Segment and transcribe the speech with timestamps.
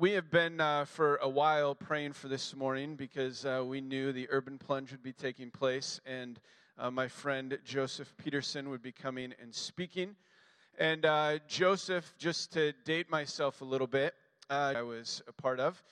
[0.00, 4.12] we have been uh, for a while praying for this morning because uh, we knew
[4.12, 6.40] the urban plunge would be taking place and
[6.78, 10.16] uh, my friend Joseph Peterson would be coming and speaking.
[10.78, 14.14] And uh, Joseph, just to date myself a little bit,
[14.48, 15.82] uh, I was a part of.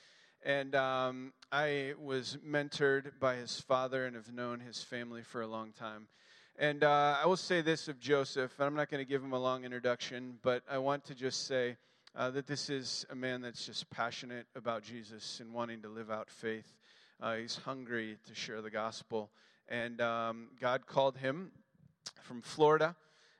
[0.43, 5.47] And um, I was mentored by his father and have known his family for a
[5.47, 6.07] long time.
[6.57, 9.39] And uh, I will say this of Joseph, I'm not going to give him a
[9.39, 11.77] long introduction, but I want to just say
[12.19, 16.11] uh, that this is a man that's just passionate about Jesus and wanting to live
[16.11, 16.75] out faith.
[17.21, 19.31] Uh, he's hungry to share the gospel.
[19.69, 21.53] And um, God called him
[22.21, 22.97] from Florida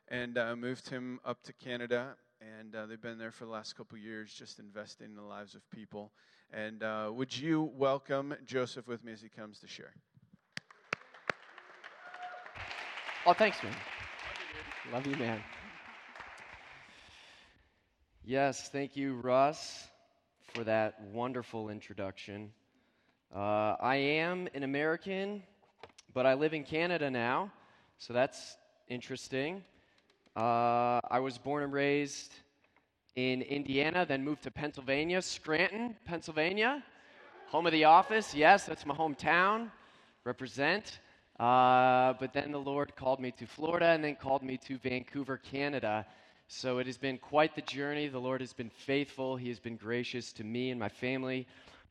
[0.08, 2.16] and uh, moved him up to Canada.
[2.40, 5.56] And uh, they've been there for the last couple years, just investing in the lives
[5.56, 6.14] of people.
[6.54, 9.92] And uh, would you welcome Joseph with me as he comes to share?
[13.26, 13.74] Oh, thanks, man.
[14.94, 15.42] Love you, man.
[18.30, 19.88] Yes, thank you, Russ,
[20.54, 22.52] for that wonderful introduction.
[23.36, 25.42] Uh, I am an American,
[26.14, 27.52] but I live in Canada now,
[27.98, 28.56] so that's
[28.88, 29.64] interesting.
[30.36, 32.32] Uh, I was born and raised
[33.16, 36.84] in Indiana, then moved to Pennsylvania, Scranton, Pennsylvania,
[37.48, 38.36] home of the office.
[38.36, 39.72] Yes, that's my hometown.
[40.24, 41.00] Represent.
[41.40, 45.38] Uh, but then the Lord called me to Florida and then called me to Vancouver,
[45.38, 46.06] Canada.
[46.52, 48.08] So it has been quite the journey.
[48.08, 49.36] The Lord has been faithful.
[49.36, 51.46] He has been gracious to me and my family.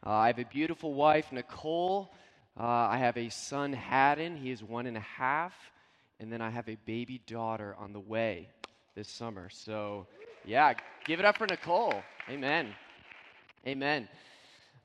[0.04, 2.10] Uh, I have a beautiful wife, Nicole.
[2.58, 4.36] Uh, I have a son, Haddon.
[4.36, 5.54] He is one and a half.
[6.18, 8.48] And then I have a baby daughter on the way
[8.96, 9.48] this summer.
[9.48, 10.08] So,
[10.44, 11.94] yeah, give it up for Nicole.
[12.28, 12.74] Amen.
[13.64, 14.08] Amen.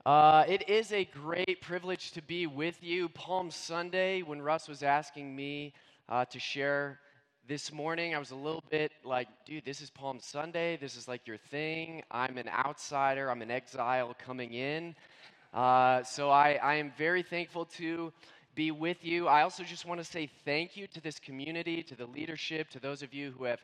[0.05, 3.09] Uh, it is a great privilege to be with you.
[3.09, 5.73] Palm Sunday, when Russ was asking me
[6.09, 6.99] uh, to share
[7.45, 10.77] this morning, I was a little bit like, dude, this is Palm Sunday.
[10.77, 12.01] This is like your thing.
[12.09, 14.95] I'm an outsider, I'm an exile coming in.
[15.53, 18.13] Uh, so I, I am very thankful to
[18.55, 19.27] be with you.
[19.27, 22.79] I also just want to say thank you to this community, to the leadership, to
[22.79, 23.61] those of you who have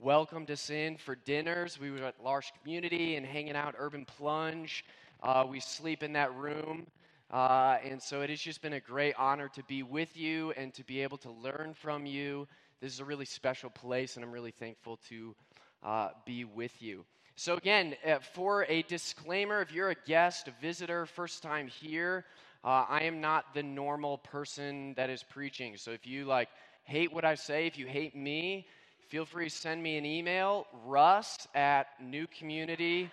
[0.00, 1.80] welcomed us in for dinners.
[1.80, 4.84] We were at Large Community and hanging out Urban Plunge.
[5.20, 6.86] Uh, we sleep in that room.
[7.28, 10.72] Uh, and so it has just been a great honor to be with you and
[10.74, 12.46] to be able to learn from you.
[12.80, 15.34] This is a really special place, and I'm really thankful to
[15.82, 17.06] uh, be with you.
[17.34, 22.26] So, again, uh, for a disclaimer, if you're a guest, a visitor, first time here,
[22.64, 25.78] uh, I am not the normal person that is preaching.
[25.78, 26.50] So, if you like
[26.84, 28.66] hate what I say, if you hate me,
[29.08, 33.10] feel free to send me an email, russ at newcommunity.com.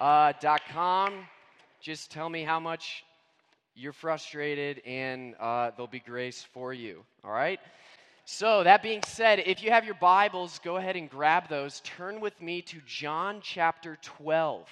[0.00, 1.22] Uh,
[1.80, 3.04] Just tell me how much
[3.74, 7.02] you're frustrated, and uh, there'll be grace for you.
[7.24, 7.58] All right?
[8.26, 11.80] So, that being said, if you have your Bibles, go ahead and grab those.
[11.80, 14.66] Turn with me to John chapter 12.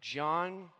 [0.00, 0.70] John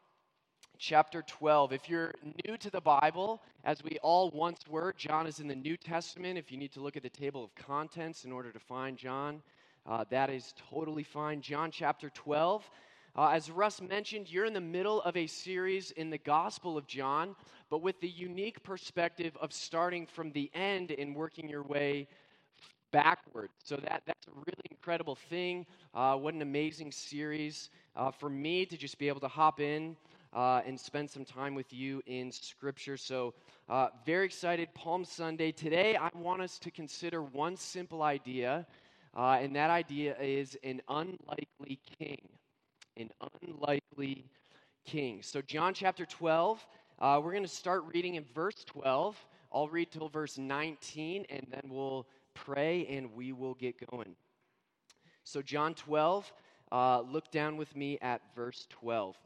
[0.79, 1.75] chapter 12.
[1.75, 2.15] If you're
[2.47, 6.39] new to the Bible, as we all once were, John is in the New Testament.
[6.39, 9.43] If you need to look at the table of contents in order to find John,
[9.85, 11.43] uh, that is totally fine.
[11.43, 12.71] John chapter 12.
[13.17, 16.87] Uh, as Russ mentioned, you're in the middle of a series in the Gospel of
[16.87, 17.35] John,
[17.71, 22.09] but with the unique perspective of starting from the end and working your way
[22.93, 23.49] backward.
[23.65, 25.65] So that, that's a really incredible thing.
[25.95, 29.97] Uh, what an amazing series uh, for me to just be able to hop in
[30.35, 32.99] uh, and spend some time with you in Scripture.
[32.99, 33.33] So,
[33.71, 35.53] uh, very excited, Palm Sunday.
[35.53, 38.67] Today, I want us to consider one simple idea,
[39.17, 42.36] uh, and that idea is an unlikely king
[42.97, 43.11] an
[43.43, 44.25] unlikely
[44.85, 45.23] king.
[45.23, 46.67] So, John chapter 12,
[46.99, 49.17] uh, we're going to start reading in verse 12.
[49.53, 54.17] I'll read till verse 19, and then we'll pray and we will get going.
[55.25, 56.33] So, John 12,
[56.73, 59.17] uh, look down with me at verse 12.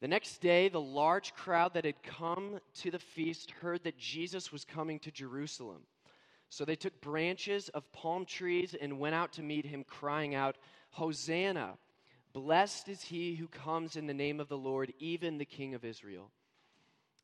[0.00, 4.52] The next day, the large crowd that had come to the feast heard that Jesus
[4.52, 5.82] was coming to Jerusalem.
[6.48, 10.56] So they took branches of palm trees and went out to meet him, crying out,
[10.90, 11.76] Hosanna!
[12.36, 15.86] Blessed is he who comes in the name of the Lord, even the King of
[15.86, 16.30] Israel.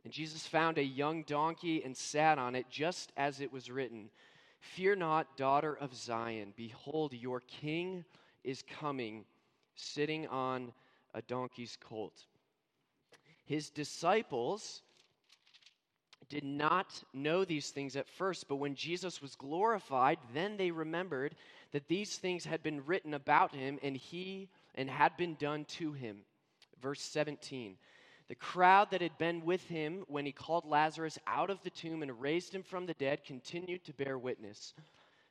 [0.05, 4.09] And Jesus found a young donkey and sat on it, just as it was written
[4.61, 6.55] Fear not, daughter of Zion.
[6.57, 8.07] Behold, your king
[8.43, 9.27] is coming,
[9.75, 10.73] sitting on
[11.13, 12.25] a donkey's colt.
[13.45, 14.81] His disciples
[16.31, 21.35] did not know these things at first, but when Jesus was glorified, then they remembered
[21.73, 25.93] that these things had been written about him, and he and had been done to
[25.93, 26.19] him.
[26.81, 27.77] Verse 17
[28.29, 32.03] The crowd that had been with him when he called Lazarus out of the tomb
[32.03, 34.75] and raised him from the dead continued to bear witness.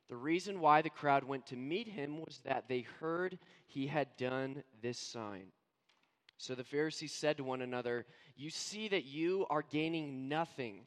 [0.09, 4.17] The reason why the crowd went to meet him was that they heard he had
[4.17, 5.45] done this sign.
[6.37, 8.05] So the Pharisees said to one another,
[8.35, 10.81] You see that you are gaining nothing.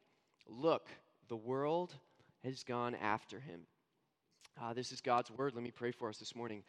[0.46, 0.88] Look,
[1.28, 1.94] the world
[2.42, 3.60] has gone after him.
[4.60, 5.54] Uh, this is God's word.
[5.54, 6.62] Let me pray for us this morning.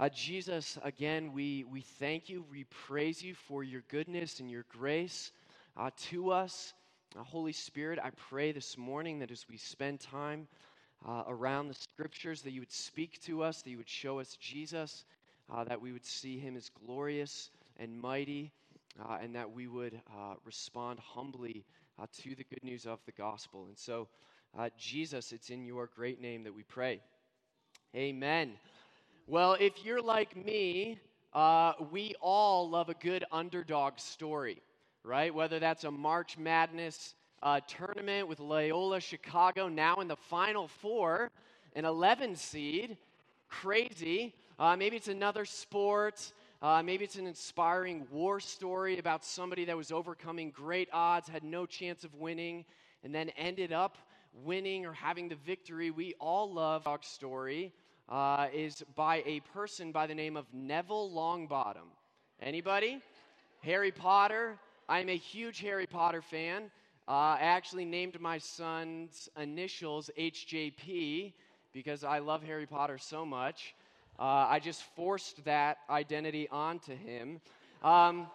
[0.00, 2.42] Uh, Jesus, again, we, we thank you.
[2.50, 5.30] We praise you for your goodness and your grace
[5.76, 6.72] uh, to us.
[7.14, 10.48] Uh, Holy Spirit, I pray this morning that as we spend time
[11.06, 14.38] uh, around the scriptures, that you would speak to us, that you would show us
[14.40, 15.04] Jesus,
[15.52, 18.52] uh, that we would see him as glorious and mighty,
[19.06, 20.00] uh, and that we would
[20.46, 21.66] respond humbly
[22.22, 23.66] to the good news of the gospel.
[23.66, 24.08] And so,
[24.78, 27.02] Jesus, it's in your great name that we pray.
[27.94, 28.52] Amen.
[29.30, 30.98] Well, if you're like me,
[31.32, 34.60] uh, we all love a good underdog story,
[35.04, 35.32] right?
[35.32, 41.30] Whether that's a March Madness uh, tournament with Loyola Chicago now in the Final Four,
[41.76, 42.96] an 11 seed,
[43.48, 44.34] crazy.
[44.58, 46.32] Uh, maybe it's another sport.
[46.60, 51.44] Uh, maybe it's an inspiring war story about somebody that was overcoming great odds, had
[51.44, 52.64] no chance of winning,
[53.04, 53.96] and then ended up
[54.42, 55.92] winning or having the victory.
[55.92, 57.72] We all love our story.
[58.10, 61.86] Uh, is by a person by the name of Neville Longbottom.
[62.42, 62.98] Anybody?
[63.62, 64.58] Harry Potter.
[64.88, 66.72] I'm a huge Harry Potter fan.
[67.06, 71.32] Uh, I actually named my son's initials HJP
[71.72, 73.76] because I love Harry Potter so much.
[74.18, 77.40] Uh, I just forced that identity onto him.
[77.84, 78.26] Um,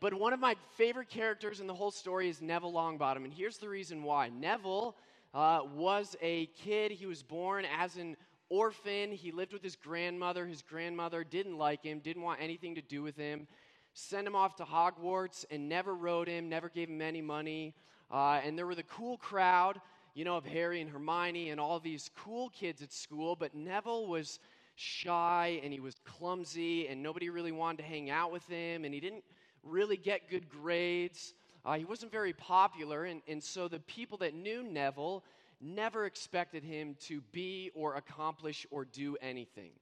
[0.00, 3.56] but one of my favorite characters in the whole story is Neville Longbottom, and here's
[3.56, 4.28] the reason why.
[4.28, 4.96] Neville
[5.32, 8.16] uh, was a kid, he was born as an
[8.50, 9.12] orphan.
[9.12, 10.46] He lived with his grandmother.
[10.46, 13.46] His grandmother didn't like him, didn't want anything to do with him,
[13.94, 17.74] sent him off to Hogwarts, and never wrote him, never gave him any money.
[18.10, 19.80] Uh, and there were the cool crowd,
[20.14, 24.06] you know, of Harry and Hermione and all these cool kids at school, but Neville
[24.06, 24.40] was
[24.74, 28.94] shy and he was clumsy and nobody really wanted to hang out with him and
[28.94, 29.22] he didn't
[29.62, 31.34] really get good grades.
[31.64, 35.22] Uh, he wasn't very popular, and, and so the people that knew Neville
[35.60, 39.72] never expected him to be or accomplish or do anything.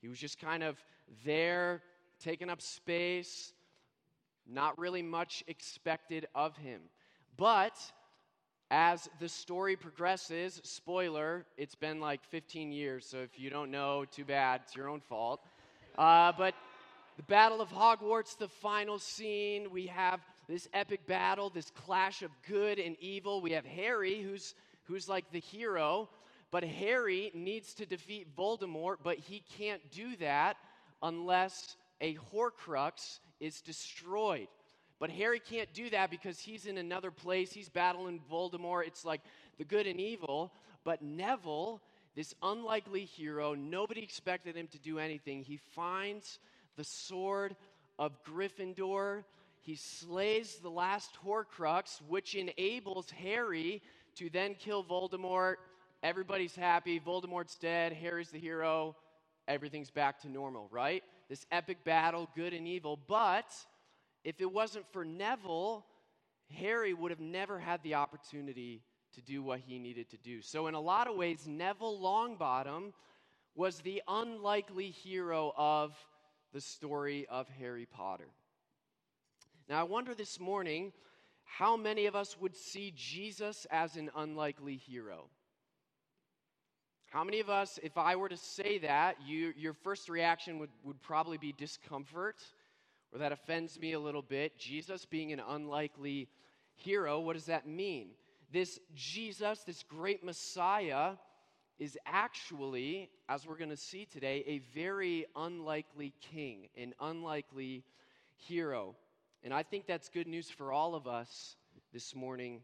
[0.00, 0.76] He was just kind of
[1.24, 1.82] there,
[2.20, 3.52] taking up space,
[4.46, 6.80] not really much expected of him.
[7.36, 7.76] But
[8.70, 14.04] as the story progresses, spoiler, it's been like 15 years, so if you don't know,
[14.04, 15.40] too bad, it's your own fault.
[15.96, 16.54] Uh, but
[17.16, 22.30] the Battle of Hogwarts, the final scene, we have this epic battle, this clash of
[22.48, 23.40] good and evil.
[23.40, 24.54] We have Harry, who's,
[24.84, 26.08] who's like the hero,
[26.50, 30.56] but Harry needs to defeat Voldemort, but he can't do that
[31.02, 34.48] unless a Horcrux is destroyed.
[35.00, 37.52] But Harry can't do that because he's in another place.
[37.52, 38.86] He's battling Voldemort.
[38.86, 39.20] It's like
[39.58, 40.52] the good and evil.
[40.84, 41.82] But Neville,
[42.14, 45.42] this unlikely hero, nobody expected him to do anything.
[45.42, 46.38] He finds
[46.76, 47.56] the sword
[47.98, 49.24] of Gryffindor.
[49.60, 53.82] He slays the last Horcrux, which enables Harry
[54.16, 55.56] to then kill Voldemort.
[56.02, 57.00] Everybody's happy.
[57.00, 57.92] Voldemort's dead.
[57.92, 58.96] Harry's the hero.
[59.48, 61.02] Everything's back to normal, right?
[61.28, 62.98] This epic battle, good and evil.
[63.08, 63.46] But
[64.24, 65.84] if it wasn't for Neville,
[66.50, 68.82] Harry would have never had the opportunity
[69.14, 70.42] to do what he needed to do.
[70.42, 72.92] So, in a lot of ways, Neville Longbottom
[73.54, 75.94] was the unlikely hero of
[76.52, 78.28] the story of Harry Potter.
[79.68, 80.92] Now, I wonder this morning
[81.44, 85.28] how many of us would see Jesus as an unlikely hero?
[87.06, 90.70] How many of us, if I were to say that, you, your first reaction would,
[90.82, 92.36] would probably be discomfort?
[93.14, 94.58] or that offends me a little bit.
[94.58, 96.28] Jesus being an unlikely
[96.74, 98.08] hero, what does that mean?
[98.52, 101.12] This Jesus, this great Messiah,
[101.78, 107.84] is actually, as we're going to see today, a very unlikely king, an unlikely
[108.36, 108.96] hero.
[109.44, 111.56] And I think that's good news for all of us
[111.92, 112.62] this morning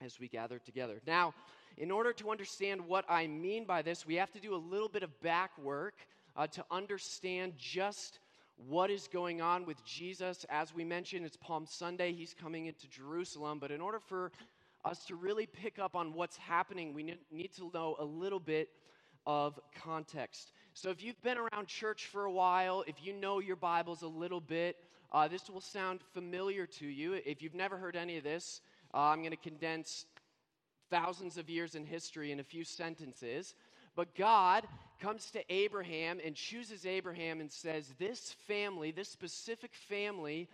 [0.00, 1.02] as we gather together.
[1.06, 1.34] Now,
[1.76, 4.88] in order to understand what I mean by this, we have to do a little
[4.88, 5.96] bit of back work
[6.36, 8.18] uh, to understand just
[8.56, 10.46] what is going on with Jesus.
[10.48, 12.14] As we mentioned, it's Palm Sunday.
[12.14, 13.58] He's coming into Jerusalem.
[13.58, 14.32] But in order for
[14.86, 18.70] us to really pick up on what's happening, we need to know a little bit
[19.26, 20.52] of context.
[20.72, 24.08] So if you've been around church for a while, if you know your Bibles a
[24.08, 24.78] little bit,
[25.12, 27.14] uh, this will sound familiar to you.
[27.24, 28.60] If you've never heard any of this,
[28.94, 30.06] uh, I'm going to condense
[30.90, 33.54] thousands of years in history in a few sentences.
[33.96, 34.66] But God
[35.00, 40.48] comes to Abraham and chooses Abraham and says, This family, this specific family,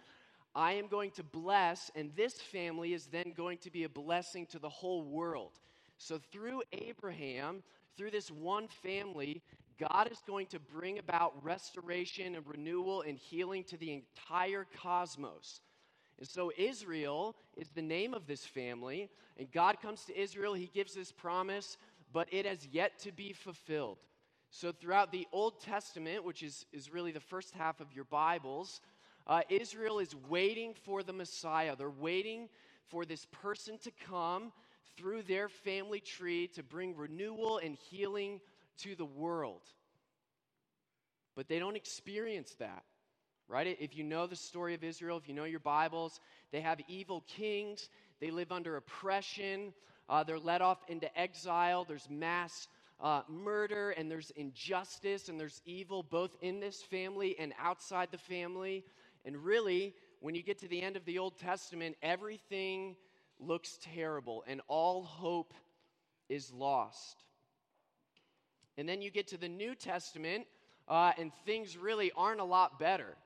[0.55, 4.47] I am going to bless, and this family is then going to be a blessing
[4.47, 5.53] to the whole world.
[5.99, 7.63] So through Abraham,
[7.97, 9.43] through this one family,
[9.79, 15.61] God is going to bring about restoration and renewal and healing to the entire cosmos.
[16.19, 20.71] And so Israel is the name of this family, and God comes to Israel, he
[20.73, 21.77] gives this promise,
[22.13, 23.99] but it has yet to be fulfilled.
[24.51, 28.81] So throughout the Old Testament, which is, is really the first half of your Bibles,
[29.27, 31.77] uh, Israel is waiting for the Messiah.
[31.77, 32.49] They're waiting
[32.89, 34.53] for this person to come
[34.97, 38.41] through their family tree to bring renewal and healing
[38.79, 39.63] to the world.
[41.35, 42.85] But they don't experience that,
[43.49, 43.77] right?
[43.81, 47.25] If you know the story of Israel, if you know your Bibles, they have evil
[47.27, 47.89] kings,
[48.21, 49.75] they live under oppression,
[50.09, 52.69] uh, they're led off into exile, there's mass.
[52.99, 58.17] Uh, murder and there's injustice and there's evil both in this family and outside the
[58.17, 58.87] family.
[59.27, 62.97] And really, when you get to the end of the Old Testament, everything
[63.39, 65.53] looks terrible and all hope
[66.29, 67.23] is lost.
[68.79, 70.47] And then you get to the New Testament,
[70.89, 73.17] uh, and things really aren't a lot better.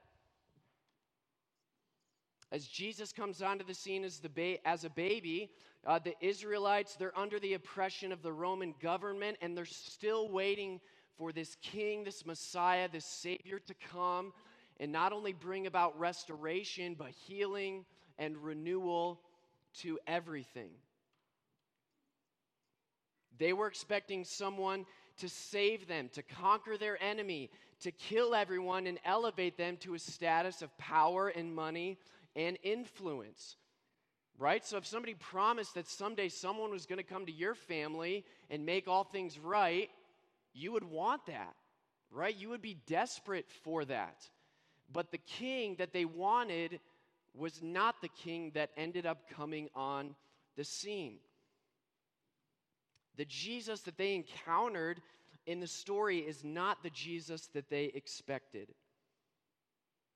[2.53, 5.51] As Jesus comes onto the scene as, the ba- as a baby,
[5.87, 10.81] uh, the Israelites, they're under the oppression of the Roman government, and they're still waiting
[11.17, 14.33] for this king, this Messiah, this Savior to come
[14.81, 17.85] and not only bring about restoration, but healing
[18.19, 19.21] and renewal
[19.75, 20.71] to everything.
[23.39, 24.87] They were expecting someone
[25.21, 27.51] to save them, to conquer their enemy,
[27.83, 31.99] to kill everyone and elevate them to a status of power and money
[32.37, 33.57] and influence.
[34.39, 34.65] Right?
[34.65, 38.65] So if somebody promised that someday someone was going to come to your family and
[38.65, 39.91] make all things right,
[40.55, 41.55] you would want that.
[42.11, 42.35] Right?
[42.35, 44.17] You would be desperate for that.
[44.93, 46.81] But the king that they wanted
[47.35, 50.15] was not the king that ended up coming on
[50.57, 51.19] the scene.
[53.21, 55.03] The Jesus that they encountered
[55.45, 58.69] in the story is not the Jesus that they expected.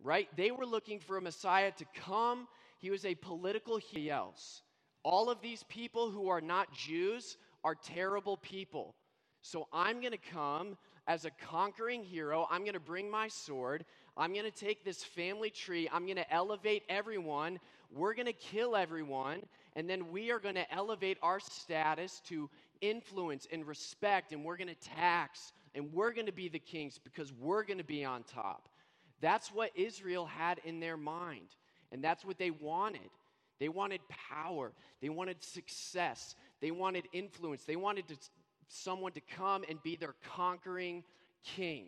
[0.02, 0.26] Right?
[0.38, 2.48] They were looking for a Messiah to come.
[2.78, 4.62] He was a political he else.
[5.02, 8.94] All of these people who are not Jews are terrible people.
[9.42, 12.48] So I'm going to come as a conquering hero.
[12.50, 13.84] I'm going to bring my sword.
[14.16, 15.90] I'm going to take this family tree.
[15.92, 17.60] I'm going to elevate everyone.
[17.94, 19.42] We're going to kill everyone.
[19.76, 22.48] And then we are going to elevate our status to
[22.90, 24.32] influence and respect.
[24.32, 25.52] And we're going to tax.
[25.74, 28.68] And we're going to be the kings because we're going to be on top.
[29.20, 31.48] That's what Israel had in their mind.
[31.90, 33.10] And that's what they wanted.
[33.58, 34.72] They wanted power.
[35.00, 36.34] They wanted success.
[36.60, 37.64] They wanted influence.
[37.64, 38.16] They wanted to,
[38.68, 41.04] someone to come and be their conquering
[41.44, 41.86] king.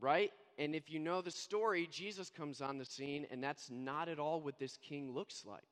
[0.00, 0.30] Right?
[0.58, 4.18] And if you know the story, Jesus comes on the scene, and that's not at
[4.18, 5.62] all what this king looks like.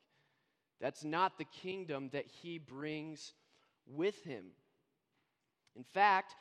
[0.81, 3.35] That's not the kingdom that he brings
[3.95, 4.45] with him.
[5.77, 6.35] In fact,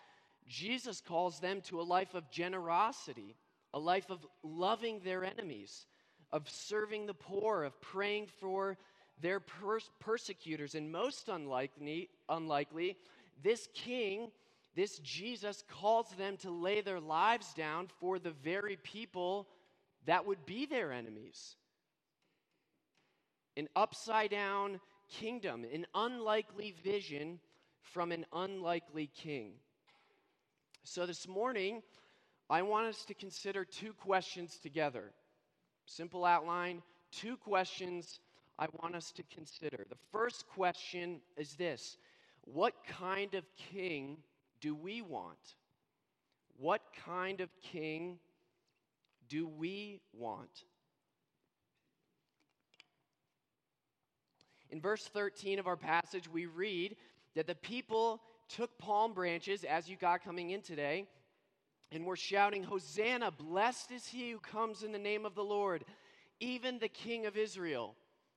[0.47, 3.35] Jesus calls them to a life of generosity,
[3.73, 5.85] a life of loving their enemies,
[6.31, 8.77] of serving the poor, of praying for
[9.21, 10.75] their pers- persecutors.
[10.75, 12.97] And most unlikely, unlikely,
[13.43, 14.31] this king
[14.75, 19.47] this Jesus calls them to lay their lives down for the very people
[20.05, 21.55] that would be their enemies.
[23.57, 24.79] An upside down
[25.09, 27.39] kingdom, an unlikely vision
[27.81, 29.53] from an unlikely king.
[30.83, 31.81] So this morning,
[32.49, 35.11] I want us to consider two questions together.
[35.85, 38.19] Simple outline, two questions
[38.57, 39.85] I want us to consider.
[39.89, 41.97] The first question is this
[42.45, 44.17] What kind of king
[44.61, 45.55] do we want?
[46.57, 48.19] What kind of king
[49.29, 50.65] do we want?
[54.69, 56.95] In verse 13 of our passage, we read
[57.35, 61.05] that the people took palm branches, as you got coming in today,
[61.91, 65.83] and were shouting, Hosanna, blessed is he who comes in the name of the Lord,
[66.39, 67.95] even the King of Israel,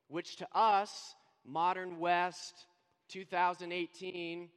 [0.08, 2.66] which to us, modern West,
[3.08, 4.48] 2018,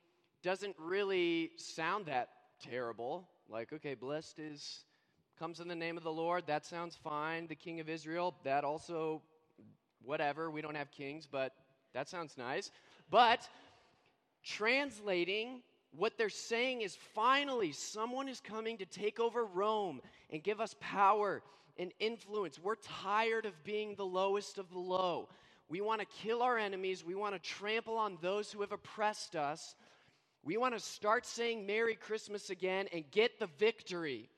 [0.44, 2.30] doesn't really sound that
[2.62, 3.28] terrible.
[3.50, 4.86] Like, okay, blessed is
[5.38, 6.48] comes in the name of the Lord.
[6.48, 7.48] That sounds fine.
[7.48, 9.22] The King of Israel, that also,
[10.02, 10.50] whatever.
[10.50, 11.54] We don't have kings, but
[11.96, 12.72] that sounds nice.
[13.10, 13.48] But
[14.44, 15.62] translating,
[15.98, 20.76] what they're saying is finally, someone is coming to take over Rome and give us
[20.82, 21.42] power
[21.78, 22.60] and influence.
[22.60, 25.30] We're tired of being the lowest of the low.
[25.70, 29.36] We want to kill our enemies, we want to trample on those who have oppressed
[29.36, 29.74] us.
[30.44, 34.30] We want to start saying Merry Christmas again and get the victory.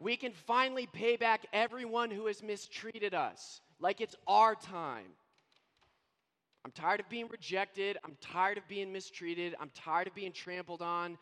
[0.00, 5.06] We can finally pay back everyone who has mistreated us like it's our time.
[6.68, 7.96] I'm tired of being rejected.
[8.04, 9.54] I'm tired of being mistreated.
[9.58, 11.16] I'm tired of being trampled on.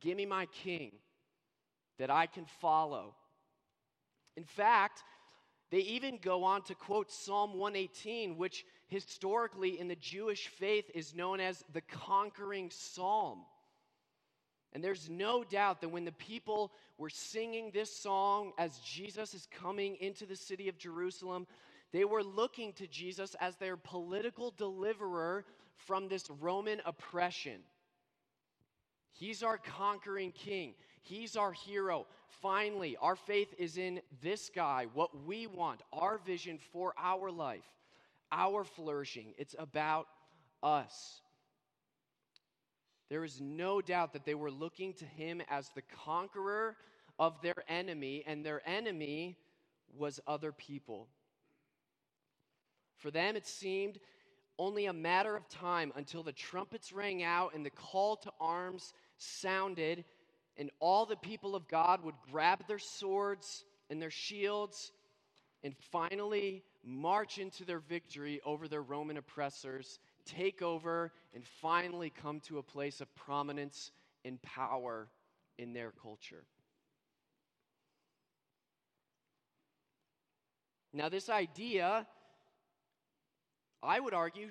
[0.00, 0.92] Give me my king
[1.98, 3.16] that I can follow.
[4.36, 5.02] In fact,
[5.72, 11.12] they even go on to quote Psalm 118, which historically in the Jewish faith is
[11.12, 13.40] known as the conquering psalm.
[14.72, 19.48] And there's no doubt that when the people were singing this song as Jesus is
[19.50, 21.48] coming into the city of Jerusalem,
[21.92, 25.44] they were looking to Jesus as their political deliverer
[25.76, 27.60] from this Roman oppression.
[29.12, 30.74] He's our conquering king.
[31.02, 32.06] He's our hero.
[32.42, 37.64] Finally, our faith is in this guy, what we want, our vision for our life,
[38.30, 39.34] our flourishing.
[39.38, 40.06] It's about
[40.62, 41.22] us.
[43.08, 46.76] There is no doubt that they were looking to him as the conqueror
[47.18, 49.38] of their enemy, and their enemy
[49.96, 51.08] was other people.
[52.98, 53.98] For them, it seemed
[54.58, 58.92] only a matter of time until the trumpets rang out and the call to arms
[59.16, 60.04] sounded,
[60.56, 64.92] and all the people of God would grab their swords and their shields
[65.62, 72.40] and finally march into their victory over their Roman oppressors, take over, and finally come
[72.40, 73.92] to a place of prominence
[74.24, 75.08] and power
[75.58, 76.44] in their culture.
[80.92, 82.06] Now, this idea,
[83.82, 84.48] I would argue,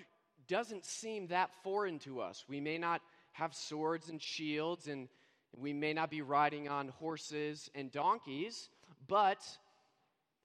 [0.48, 2.46] doesn't seem that foreign to us.
[2.48, 3.02] We may not
[3.34, 5.10] have swords and shields, and
[5.56, 8.70] we may not be riding on horses and donkeys,
[9.08, 9.40] but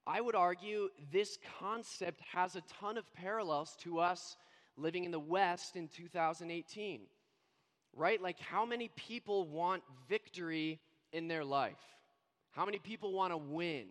[0.06, 4.36] I would argue this concept has a ton of parallels to us
[4.76, 7.02] living in the West in 2018.
[7.94, 8.20] Right?
[8.20, 10.80] Like, how many people want victory
[11.12, 11.76] in their life?
[12.52, 13.86] How many people want to win?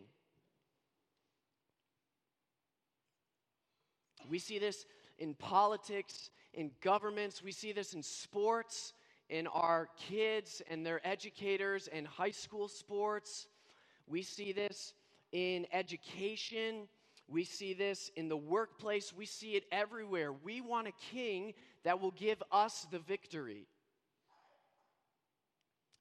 [4.32, 4.86] We see this
[5.20, 8.94] in politics in governments, we see this in sports,
[9.30, 13.48] in our kids and their educators and high school sports.
[14.08, 14.94] We see this
[15.34, 16.88] in education.
[17.28, 19.14] We see this in the workplace.
[19.14, 20.32] We see it everywhere.
[20.32, 23.68] We want a king that will give us the victory.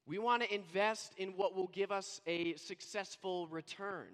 [0.07, 4.09] We want to invest in what will give us a successful return.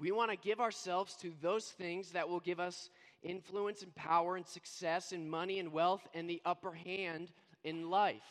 [0.00, 2.88] We want to give ourselves to those things that will give us
[3.22, 7.30] influence and power and success and money and wealth and the upper hand
[7.64, 8.22] in life.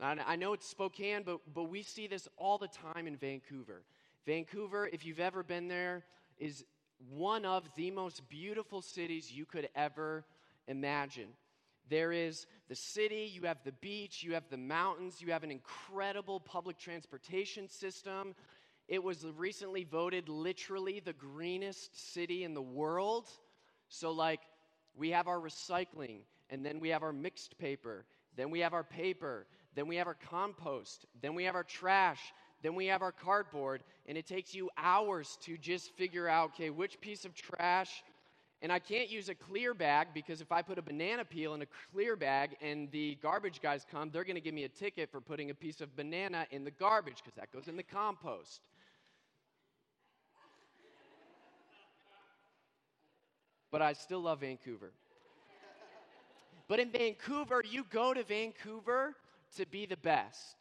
[0.00, 3.82] And I know it's Spokane, but, but we see this all the time in Vancouver.
[4.26, 6.04] Vancouver, if you've ever been there,
[6.38, 6.64] is
[7.08, 10.24] one of the most beautiful cities you could ever
[10.66, 11.28] imagine.
[11.88, 15.50] There is the city, you have the beach, you have the mountains, you have an
[15.50, 18.34] incredible public transportation system.
[18.88, 23.28] It was recently voted literally the greenest city in the world.
[23.88, 24.40] So, like,
[24.96, 26.20] we have our recycling,
[26.50, 30.06] and then we have our mixed paper, then we have our paper, then we have
[30.06, 34.54] our compost, then we have our trash, then we have our cardboard, and it takes
[34.54, 38.02] you hours to just figure out, okay, which piece of trash.
[38.60, 41.62] And I can't use a clear bag because if I put a banana peel in
[41.62, 45.12] a clear bag and the garbage guys come, they're going to give me a ticket
[45.12, 48.62] for putting a piece of banana in the garbage because that goes in the compost.
[53.70, 54.92] But I still love Vancouver.
[56.68, 59.14] but in Vancouver, you go to Vancouver
[59.56, 60.56] to be the best.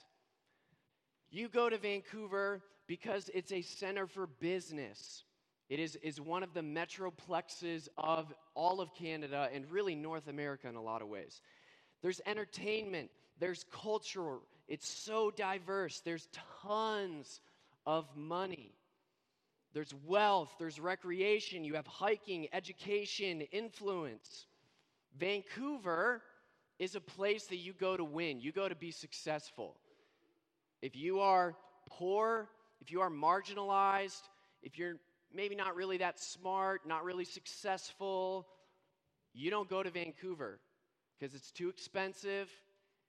[1.29, 5.23] You go to Vancouver because it's a center for business.
[5.69, 10.69] It is, is one of the metroplexes of all of Canada and really North America
[10.69, 11.41] in a lot of ways.
[12.01, 16.29] There's entertainment, there's culture, it's so diverse, there's
[16.61, 17.41] tons
[17.85, 18.76] of money.
[19.73, 24.47] There's wealth, there's recreation, you have hiking, education, influence.
[25.17, 26.21] Vancouver
[26.79, 29.75] is a place that you go to win, you go to be successful.
[30.81, 31.55] If you are
[31.89, 32.49] poor,
[32.81, 34.21] if you are marginalized,
[34.61, 34.97] if you're
[35.33, 38.47] maybe not really that smart, not really successful,
[39.33, 40.59] you don't go to Vancouver
[41.19, 42.49] because it's too expensive,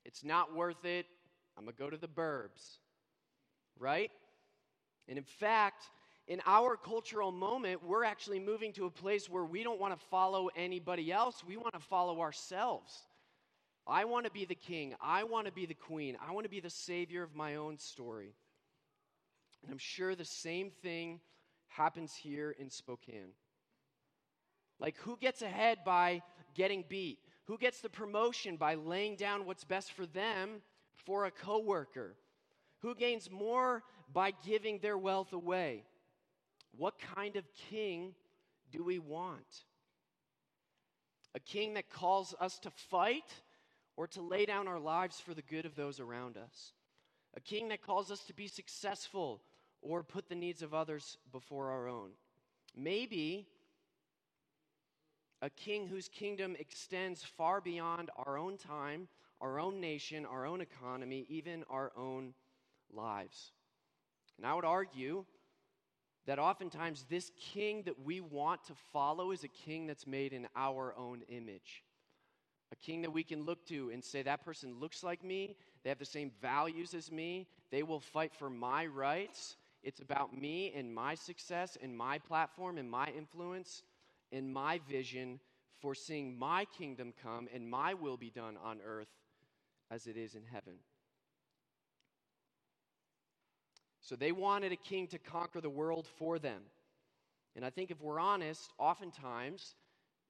[0.05, 1.07] it's not worth it.
[1.57, 2.79] I'm going to go to the burbs.
[3.79, 4.11] Right?
[5.09, 5.85] And in fact,
[6.29, 10.07] in our cultural moment, we're actually moving to a place where we don't want to
[10.07, 11.43] follow anybody else.
[11.47, 12.93] We want to follow ourselves.
[13.87, 14.95] I want to be the king.
[15.01, 16.19] I want to be the queen.
[16.21, 18.35] I want to be the savior of my own story.
[19.63, 21.21] And I'm sure the same thing
[21.69, 23.33] happens here in Spokane.
[24.79, 26.23] Like, who gets ahead by
[26.55, 27.21] getting beat?
[27.47, 30.61] Who gets the promotion by laying down what's best for them
[30.95, 32.17] for a coworker?
[32.81, 35.85] Who gains more by giving their wealth away?
[36.77, 38.15] What kind of king
[38.71, 39.65] do we want?
[41.35, 43.33] A king that calls us to fight
[43.97, 46.73] or to lay down our lives for the good of those around us.
[47.37, 49.43] A king that calls us to be successful
[49.83, 52.11] or put the needs of others before our own.
[52.77, 53.47] Maybe
[55.41, 59.09] a king whose kingdom extends far beyond our own time,
[59.41, 62.35] our own nation, our own economy, even our own
[62.93, 63.53] lives.
[64.37, 65.25] And I would argue
[66.29, 70.47] that oftentimes this king that we want to follow is a king that's made in
[70.55, 71.83] our own image.
[72.71, 75.89] A king that we can look to and say, that person looks like me, they
[75.89, 79.57] have the same values as me, they will fight for my rights.
[79.83, 83.83] It's about me and my success and my platform and my influence
[84.31, 85.41] and my vision
[85.81, 89.09] for seeing my kingdom come and my will be done on earth
[89.91, 90.75] as it is in heaven.
[94.09, 96.63] So they wanted a king to conquer the world for them.
[97.55, 99.75] And I think if we're honest, oftentimes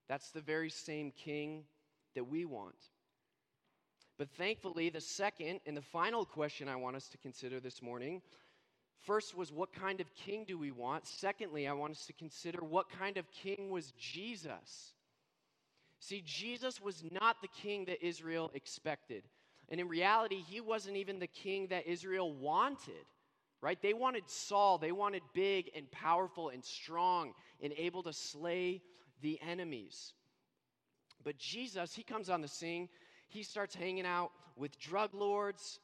[0.09, 1.63] that's the very same king
[2.17, 2.75] that we want.
[4.19, 8.21] But thankfully, the second and the final question I want us to consider this morning
[9.07, 11.07] first was what kind of king do we want?
[11.07, 14.95] Secondly, I want us to consider what kind of king was Jesus?
[16.01, 19.23] See, Jesus was not the king that Israel expected.
[19.69, 23.07] And in reality, he wasn't even the king that Israel wanted
[23.61, 23.81] right?
[23.81, 28.83] They wanted Saul, they wanted big and powerful and strong and able to slay
[29.21, 30.13] the enemies.
[31.25, 32.89] But Jesus, he comes on the scene,
[33.27, 35.81] he starts hanging out with drug lords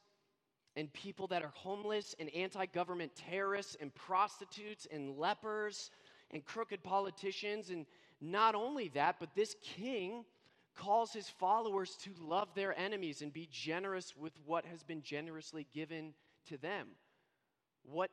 [0.75, 5.91] and people that are homeless and anti government terrorists and prostitutes and lepers
[6.31, 7.69] and crooked politicians.
[7.69, 7.85] And
[8.21, 10.25] not only that, but this king
[10.75, 15.65] calls his followers to love their enemies and be generous with what has been generously
[15.73, 16.13] given
[16.47, 16.87] to them.
[17.89, 18.09] What,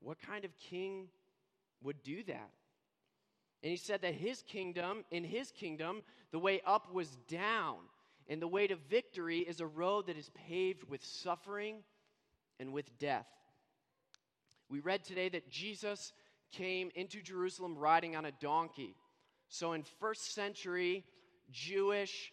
[0.00, 1.08] what kind of king
[1.82, 2.50] would do that?
[3.62, 7.76] And he said that his kingdom, in his kingdom, the way up was down,
[8.28, 11.76] and the way to victory is a road that is paved with suffering
[12.58, 13.26] and with death.
[14.68, 16.12] We read today that Jesus
[16.52, 18.94] came into Jerusalem riding on a donkey.
[19.48, 21.04] So, in first century
[21.50, 22.32] Jewish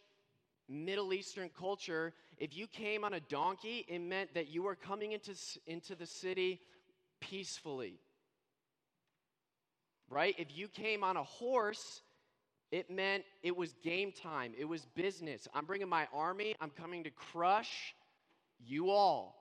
[0.70, 5.14] Middle Eastern culture, if you came on a donkey, it meant that you were coming
[5.14, 5.34] into,
[5.66, 6.60] into the city
[7.20, 8.00] peacefully.
[10.10, 10.36] Right?
[10.38, 12.02] If you came on a horse,
[12.72, 15.48] it meant it was game time, it was business.
[15.54, 17.96] I'm bringing my army, I'm coming to crush
[18.60, 19.36] you all.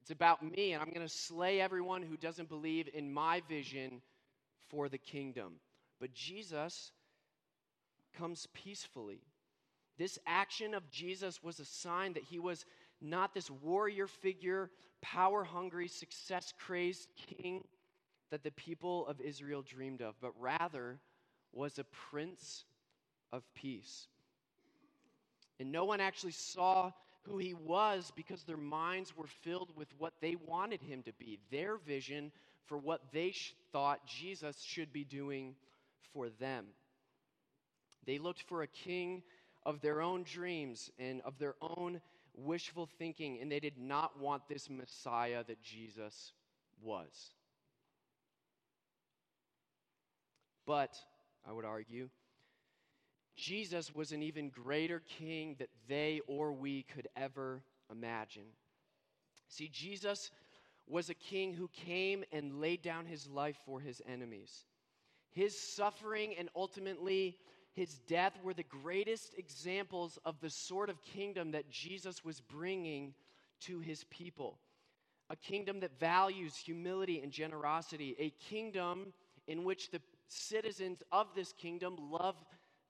[0.00, 4.02] It's about me, and I'm going to slay everyone who doesn't believe in my vision
[4.68, 5.54] for the kingdom.
[6.00, 6.90] But Jesus
[8.18, 9.20] comes peacefully.
[9.98, 12.64] This action of Jesus was a sign that he was
[13.00, 17.64] not this warrior figure, power hungry, success crazed king
[18.30, 20.98] that the people of Israel dreamed of, but rather
[21.52, 22.64] was a prince
[23.32, 24.06] of peace.
[25.60, 30.14] And no one actually saw who he was because their minds were filled with what
[30.20, 32.32] they wanted him to be, their vision
[32.66, 35.54] for what they sh- thought Jesus should be doing
[36.12, 36.66] for them.
[38.06, 39.22] They looked for a king
[39.64, 42.00] of their own dreams and of their own
[42.34, 46.32] wishful thinking, and they did not want this Messiah that Jesus
[46.82, 47.34] was.
[50.66, 50.96] But,
[51.46, 52.08] I would argue,
[53.36, 58.46] Jesus was an even greater king that they or we could ever imagine.
[59.48, 60.30] See, Jesus
[60.86, 64.66] was a king who came and laid down his life for his enemies.
[65.30, 67.38] His suffering and ultimately
[67.74, 73.14] his death were the greatest examples of the sort of kingdom that Jesus was bringing
[73.60, 74.58] to his people.
[75.30, 79.14] A kingdom that values humility and generosity, a kingdom
[79.46, 82.36] in which the citizens of this kingdom love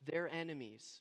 [0.04, 1.00] their enemies,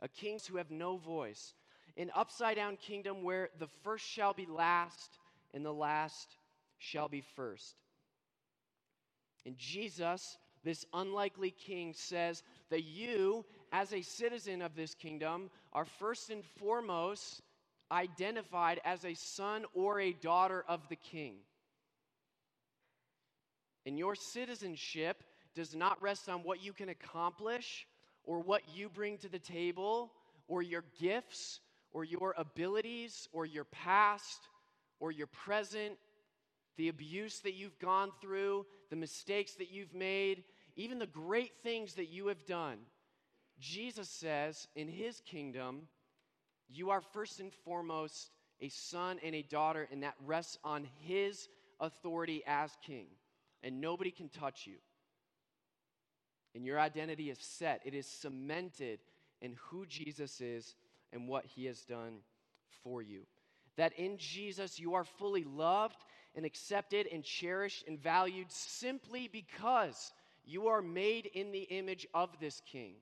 [0.00, 1.54] a kings who have no voice,
[1.96, 5.18] an upside down kingdom where the first shall be last
[5.54, 6.36] and the last
[6.78, 7.76] shall be first.
[9.46, 15.84] And Jesus this unlikely king says that you, as a citizen of this kingdom, are
[15.84, 17.42] first and foremost
[17.92, 21.34] identified as a son or a daughter of the king.
[23.84, 25.22] And your citizenship
[25.54, 27.86] does not rest on what you can accomplish
[28.24, 30.10] or what you bring to the table
[30.48, 31.60] or your gifts
[31.92, 34.48] or your abilities or your past
[34.98, 35.98] or your present,
[36.78, 40.44] the abuse that you've gone through, the mistakes that you've made,
[40.76, 42.78] even the great things that you have done.
[43.58, 45.82] Jesus says in his kingdom,
[46.68, 48.30] you are first and foremost
[48.60, 51.48] a son and a daughter, and that rests on his
[51.80, 53.06] authority as king.
[53.62, 54.76] And nobody can touch you.
[56.54, 59.00] And your identity is set, it is cemented
[59.40, 60.74] in who Jesus is
[61.12, 62.18] and what he has done
[62.82, 63.22] for you.
[63.76, 66.04] That in Jesus you are fully loved
[66.34, 70.12] and accepted and cherished and valued simply because
[70.44, 72.94] you are made in the image of this king.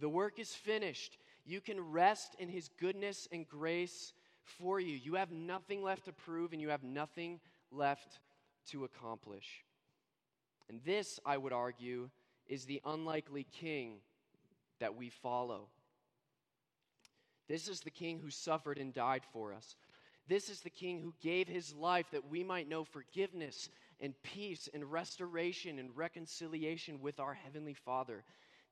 [0.00, 1.18] The work is finished.
[1.44, 4.96] You can rest in his goodness and grace for you.
[4.96, 8.18] You have nothing left to prove and you have nothing left
[8.70, 9.64] to accomplish.
[10.68, 12.10] And this, I would argue,
[12.46, 13.98] is the unlikely king
[14.78, 15.68] that we follow.
[17.48, 19.76] This is the king who suffered and died for us.
[20.28, 23.68] This is the king who gave his life that we might know forgiveness
[24.00, 28.24] and peace and restoration and reconciliation with our heavenly Father.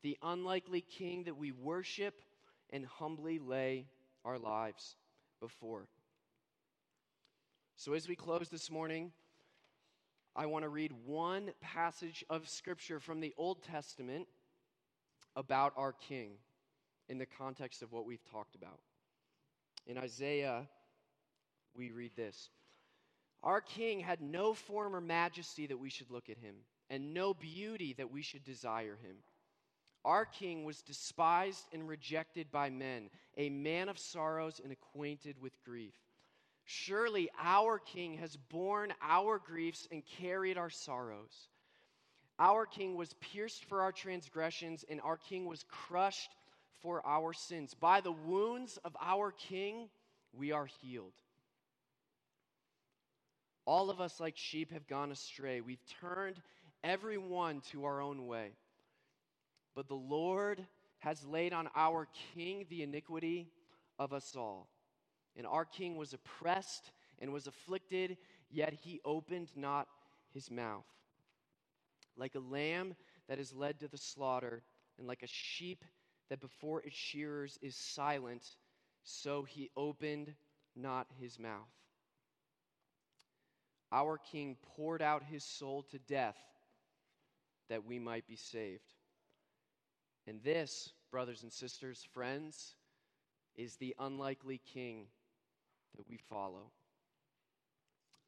[0.03, 2.15] The unlikely king that we worship
[2.71, 3.87] and humbly lay
[4.25, 4.97] our lives
[5.41, 5.87] before.
[7.77, 9.13] So, as we close this morning,
[10.35, 14.27] I want to read one passage of scripture from the Old Testament
[15.37, 16.33] about our king
[17.09, 18.81] in the context of what we've talked about.
[19.87, 20.69] In Isaiah,
[21.75, 22.51] we read this
[23.43, 26.57] Our king had no form or majesty that we should look at him,
[26.91, 29.17] and no beauty that we should desire him.
[30.05, 35.63] Our king was despised and rejected by men, a man of sorrows and acquainted with
[35.65, 35.95] grief.
[36.65, 41.49] Surely our king has borne our griefs and carried our sorrows.
[42.39, 46.31] Our king was pierced for our transgressions, and our king was crushed
[46.81, 47.75] for our sins.
[47.75, 49.89] By the wounds of our king,
[50.33, 51.15] we are healed.
[53.69, 55.61] All of us, like sheep, have gone astray.
[55.61, 56.41] We've turned
[56.83, 58.53] everyone to our own way.
[59.75, 60.67] But the Lord
[61.01, 63.51] has laid on our king the iniquity
[63.99, 64.71] of us all.
[65.37, 68.17] And our king was oppressed and was afflicted,
[68.51, 69.87] yet he opened not
[70.33, 70.87] his mouth.
[72.17, 72.95] Like a lamb
[73.29, 74.63] that is led to the slaughter,
[74.97, 75.85] and like a sheep
[76.31, 78.57] that before its shearers is silent,
[79.03, 80.33] so he opened
[80.75, 81.78] not his mouth.
[83.91, 86.39] Our king poured out his soul to death
[87.69, 88.83] that we might be saved.
[90.27, 92.75] And this, brothers and sisters, friends,
[93.57, 95.07] is the unlikely king
[95.97, 96.71] that we follow.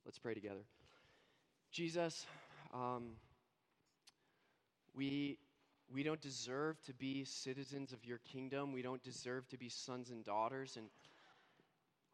[0.04, 0.64] Let's pray together.
[1.70, 2.26] Jesus,
[2.72, 3.10] um,
[4.94, 5.38] we,
[5.92, 8.72] we don't deserve to be citizens of your kingdom.
[8.72, 10.76] We don't deserve to be sons and daughters.
[10.76, 10.86] And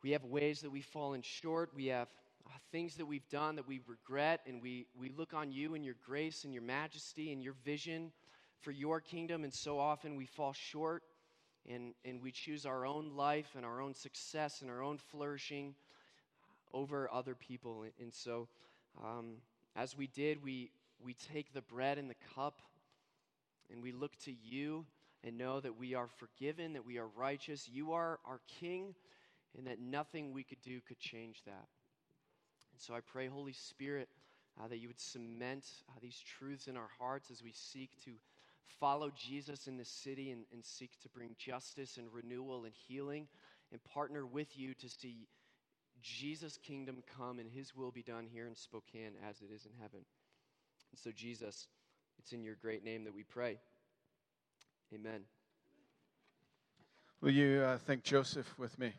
[0.02, 1.70] we have ways that we've fallen short.
[1.74, 2.08] We have
[2.46, 4.40] uh, things that we've done that we regret.
[4.46, 8.12] And we, we look on you and your grace and your majesty and your vision
[8.60, 11.02] for your kingdom, and so often we fall short
[11.68, 15.74] and, and we choose our own life and our own success and our own flourishing
[16.72, 17.84] over other people.
[18.00, 18.48] And so,
[19.02, 19.34] um,
[19.74, 22.62] as we did, we, we take the bread and the cup
[23.70, 24.86] and we look to you
[25.24, 27.68] and know that we are forgiven, that we are righteous.
[27.68, 28.94] You are our King,
[29.56, 31.66] and that nothing we could do could change that.
[32.76, 34.10] And so I pray, Holy Spirit,
[34.60, 38.10] uh, that you would cement uh, these truths in our hearts as we seek to
[38.78, 43.28] follow Jesus in this city and, and seek to bring justice and renewal and healing
[43.72, 45.26] and partner with you to see
[46.02, 49.72] Jesus' kingdom come and his will be done here in Spokane as it is in
[49.80, 50.00] heaven.
[50.92, 51.68] And so, Jesus,
[52.18, 53.56] it's in your great name that we pray.
[54.94, 55.22] Amen.
[57.22, 58.92] Will you uh, thank Joseph with me?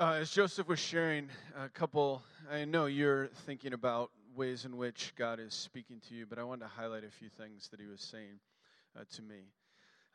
[0.00, 5.12] Uh, as Joseph was sharing, a couple, I know you're thinking about ways in which
[5.14, 7.86] God is speaking to you, but I wanted to highlight a few things that he
[7.86, 8.40] was saying
[8.98, 9.40] uh, to me.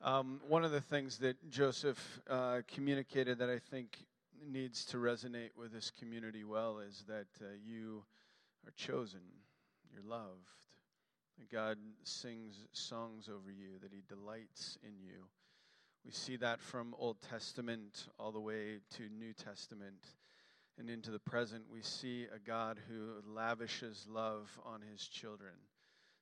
[0.02, 4.04] Um, one of the things that Joseph uh, communicated that I think
[4.44, 8.02] needs to resonate with this community well is that uh, you
[8.66, 9.22] are chosen,
[9.94, 10.50] you're loved,
[11.38, 15.26] that God sings songs over you, that he delights in you
[16.06, 20.14] we see that from Old Testament all the way to New Testament
[20.78, 21.64] and into the present.
[21.72, 25.54] We see a God who lavishes love on his children,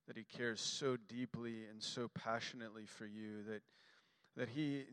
[0.07, 3.61] that he cares so deeply and so passionately for you that,
[4.37, 4.83] that he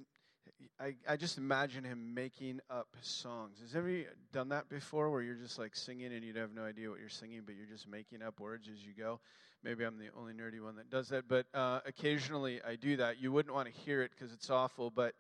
[0.81, 3.59] I, I just imagine him making up songs.
[3.61, 6.89] Has ever done that before where you're just like singing and you'd have no idea
[6.89, 9.21] what you're singing, but you're just making up words as you go?
[9.63, 13.21] Maybe I'm the only nerdy one that does that, but uh, occasionally I do that.
[13.21, 15.15] You wouldn't want to hear it because it's awful, but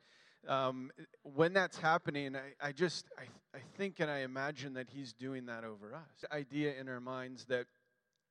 [0.48, 0.90] um,
[1.22, 5.44] when that's happening, I, I just I, I think and I imagine that he's doing
[5.46, 6.08] that over us.
[6.22, 7.66] The idea in our minds that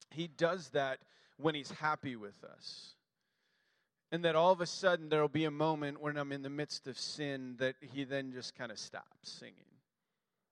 [0.10, 0.98] he does that
[1.38, 2.96] when he's happy with us
[4.12, 6.50] and that all of a sudden there will be a moment when I'm in the
[6.50, 9.56] midst of sin that he then just kind of stops singing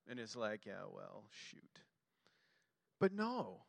[0.10, 1.80] and is like, yeah, well, shoot.
[3.00, 3.62] But no.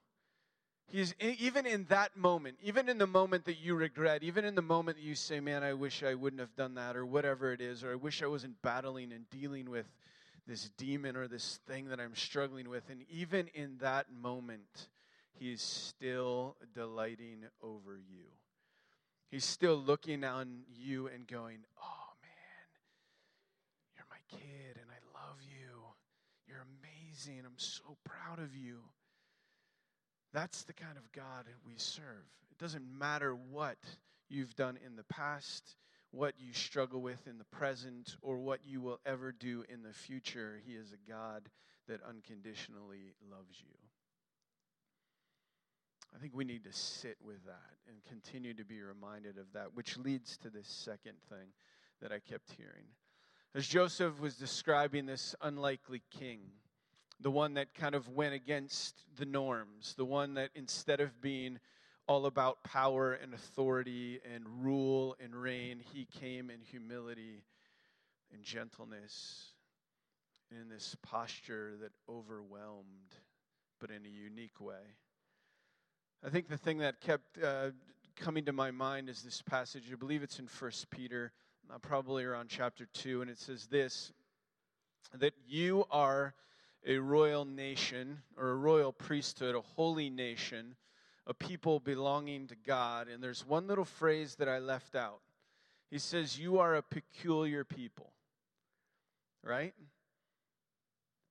[0.91, 4.63] He's even in that moment, even in the moment that you regret, even in the
[4.63, 7.61] moment that you say, Man, I wish I wouldn't have done that, or whatever it
[7.61, 9.87] is, or I wish I wasn't battling and dealing with
[10.47, 12.89] this demon or this thing that I'm struggling with.
[12.89, 14.89] And even in that moment,
[15.39, 18.25] He's still delighting over you.
[19.31, 22.69] He's still looking on you and going, Oh man,
[23.95, 25.83] you're my kid and I love you.
[26.47, 27.43] You're amazing.
[27.45, 28.79] I'm so proud of you.
[30.33, 32.27] That's the kind of God we serve.
[32.51, 33.79] It doesn't matter what
[34.29, 35.77] you've done in the past,
[36.11, 39.93] what you struggle with in the present, or what you will ever do in the
[39.93, 40.61] future.
[40.67, 41.49] He is a God
[41.87, 43.88] that unconditionally loves you.
[46.15, 49.75] I think we need to sit with that and continue to be reminded of that,
[49.75, 51.49] which leads to this second thing
[52.01, 52.87] that I kept hearing.
[53.55, 56.41] As Joseph was describing this unlikely king,
[57.21, 61.59] the one that kind of went against the norms, the one that instead of being
[62.07, 67.45] all about power and authority and rule and reign, he came in humility
[68.33, 69.53] and gentleness
[70.51, 73.15] in this posture that overwhelmed,
[73.81, 74.97] but in a unique way.
[76.25, 77.71] I think the thing that kept uh,
[78.17, 79.85] coming to my mind is this passage.
[79.93, 81.31] I believe it's in First Peter,
[81.73, 84.13] uh, probably around chapter 2, and it says this
[85.17, 86.35] that you are
[86.85, 90.75] a royal nation or a royal priesthood, a holy nation,
[91.27, 93.09] a people belonging to God.
[93.09, 95.21] And there's one little phrase that I left out.
[95.89, 98.13] He says, You are a peculiar people.
[99.43, 99.73] Right?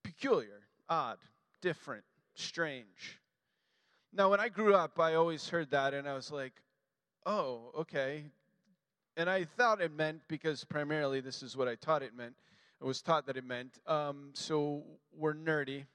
[0.04, 1.18] Peculiar, odd,
[1.62, 3.20] different, strange.
[4.18, 6.54] Now, when I grew up, I always heard that and I was like,
[7.28, 8.24] oh, okay.
[9.16, 12.34] And I thought it meant, because primarily this is what I taught it meant,
[12.82, 13.78] I was taught that it meant.
[13.86, 14.84] Um, so
[15.16, 15.86] we're nerdy.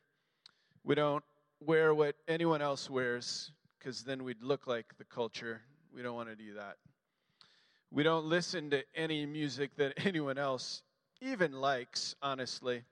[0.84, 1.24] We don't
[1.58, 5.60] wear what anyone else wears because then we'd look like the culture.
[5.92, 6.76] We don't want to do that.
[7.90, 10.84] We don't listen to any music that anyone else
[11.20, 12.84] even likes, honestly.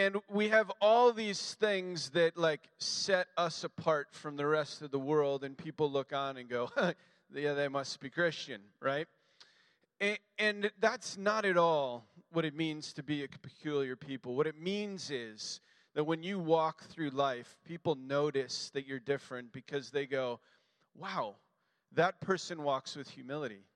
[0.00, 4.90] And we have all these things that like set us apart from the rest of
[4.90, 6.70] the world, and people look on and go,
[7.34, 9.06] yeah, they must be Christian, right?
[10.00, 14.34] And, and, that's not at all what it means to be a peculiar people.
[14.34, 15.60] What it means is
[15.94, 20.40] that when you walk through life, people notice that you're different because they go,
[20.96, 21.34] wow,
[21.92, 23.66] that person walks with humility.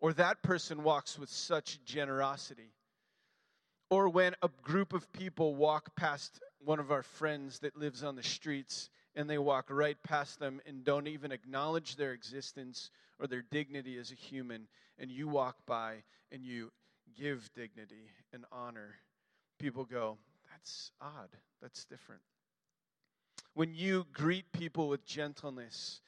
[0.00, 2.70] Or that person walks with such generosity.
[3.90, 8.16] Or when a group of people walk past one of our friends that lives on
[8.16, 13.26] the streets and they walk right past them and don't even acknowledge their existence or
[13.26, 15.96] their dignity as a human, and you walk by
[16.30, 16.70] and you
[17.16, 18.94] give dignity and honor,
[19.58, 20.18] people go,
[20.52, 21.30] That's odd.
[21.60, 22.22] That's different.
[23.54, 26.00] When you greet people with gentleness,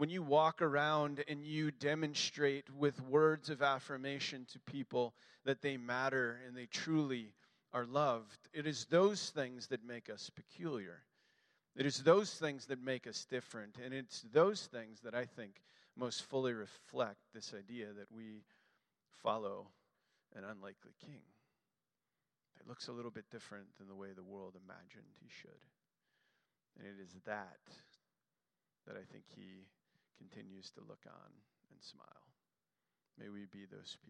[0.00, 5.12] when you walk around and you demonstrate with words of affirmation to people
[5.44, 7.34] that they matter and they truly
[7.74, 11.02] are loved, it is those things that make us peculiar.
[11.76, 13.76] It is those things that make us different.
[13.84, 15.60] And it's those things that I think
[15.98, 18.44] most fully reflect this idea that we
[19.22, 19.66] follow
[20.34, 21.20] an unlikely king
[22.56, 25.60] that looks a little bit different than the way the world imagined he should.
[26.78, 27.58] And it is that
[28.86, 29.66] that I think he
[30.20, 31.32] continues to look on
[31.72, 32.28] and smile.
[33.16, 34.00] May we be those people.